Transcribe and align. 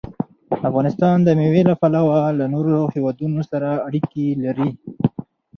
افغانستان 0.69 1.17
د 1.23 1.29
مېوې 1.39 1.61
له 1.69 1.75
پلوه 1.81 2.19
له 2.39 2.45
نورو 2.53 2.77
هېوادونو 2.93 3.39
سره 3.51 3.69
اړیکې 3.87 4.25
لري. 4.43 4.69